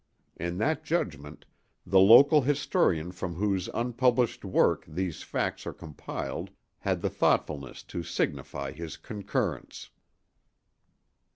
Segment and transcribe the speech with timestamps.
[0.35, 1.45] In that judgment
[1.85, 8.01] the local historian from whose unpublished work these facts are compiled had the thoughtfulness to
[8.01, 9.91] signify his concurrence.